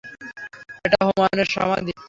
এটা 0.85 0.99
হুমায়ূনের 1.07 1.49
সমাধি। 1.55 1.91